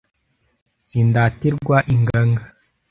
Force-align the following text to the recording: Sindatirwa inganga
Sindatirwa 0.87 1.77
inganga 1.93 2.43